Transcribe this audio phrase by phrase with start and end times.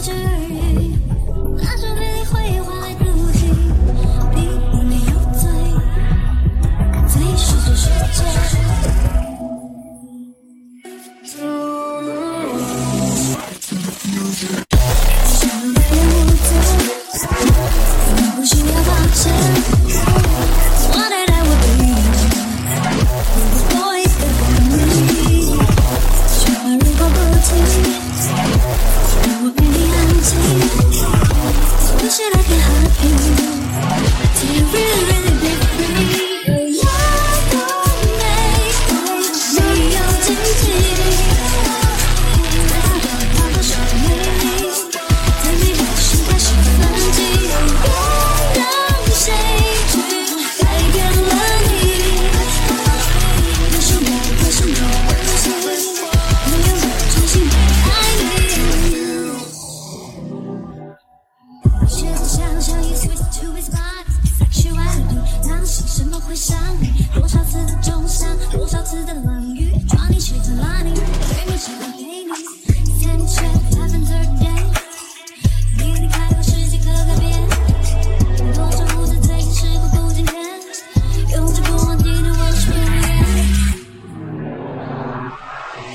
[0.00, 0.29] told you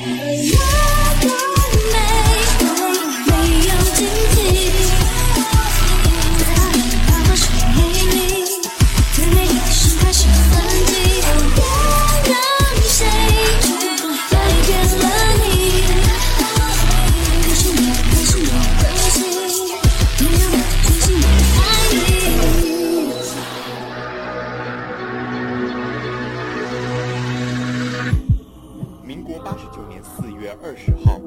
[0.06, 0.64] Yeah.
[29.58, 31.20] 十九年四月二十号，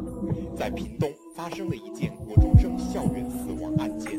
[0.57, 4.13] 在屏东发生了一件国中生校园死亡案件。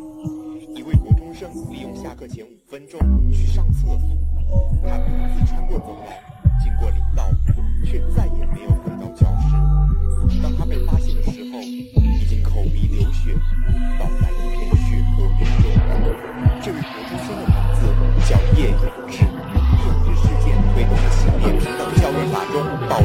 [0.76, 3.00] 一位国中生利用下课前五分钟
[3.32, 4.00] 去上厕所，
[4.84, 5.06] 他独
[5.38, 6.10] 自穿过走廊，
[6.64, 7.30] 经过领道，
[7.86, 9.54] 却再也没有回到教室。
[10.42, 13.38] 当他被发现的时候，已经口鼻流血，
[14.00, 15.70] 倒在一片血泊之中。
[16.62, 17.80] 这位国中生的名字
[18.28, 19.22] 叫叶永志。
[19.22, 22.56] 叶永志事件推动了性别平等教育法中
[22.90, 23.00] 保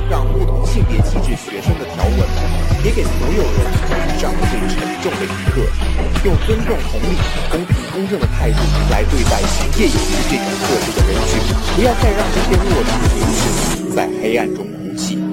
[1.36, 2.18] 学生的条文，
[2.84, 3.58] 也给所有人
[4.08, 5.66] 以上最沉重的一课，
[6.24, 7.16] 用尊重、同理、
[7.50, 8.58] 公平、公正的态度
[8.90, 11.40] 来对待像叶永志这种特殊的人群，
[11.76, 15.23] 不要再让这些弱势的女士在黑暗中哭泣。